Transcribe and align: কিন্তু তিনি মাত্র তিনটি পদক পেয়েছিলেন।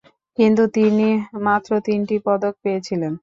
কিন্তু 0.37 0.63
তিনি 0.75 1.07
মাত্র 1.45 1.71
তিনটি 1.87 2.15
পদক 2.25 2.53
পেয়েছিলেন। 2.63 3.13